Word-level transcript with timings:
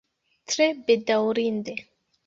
Tre 0.53 0.69
bedaŭrinde. 0.87 1.81